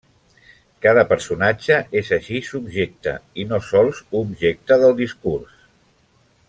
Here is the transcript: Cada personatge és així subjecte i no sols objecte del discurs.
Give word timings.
Cada 0.85 1.01
personatge 1.11 1.77
és 2.01 2.09
així 2.17 2.41
subjecte 2.47 3.13
i 3.43 3.45
no 3.53 3.63
sols 3.69 4.03
objecte 4.21 4.83
del 4.85 5.01
discurs. 5.05 5.65